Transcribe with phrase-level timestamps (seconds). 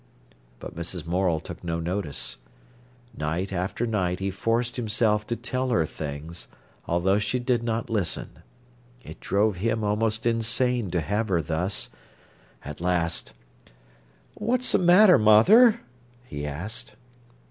[0.59, 1.05] But Mrs.
[1.05, 2.37] Morel took no notice.
[3.15, 6.47] Night after night he forced himself to tell her things,
[6.87, 8.41] although she did not listen.
[9.03, 11.91] It drove him almost insane to have her thus.
[12.65, 13.33] At last:
[14.33, 15.81] "What's a matter, mother?"
[16.25, 16.95] he asked.